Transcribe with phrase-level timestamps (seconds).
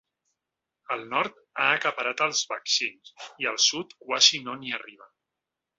[0.95, 3.15] El nord ha acaparat els vaccins
[3.45, 5.19] i al sud quasi no n’hi arriben.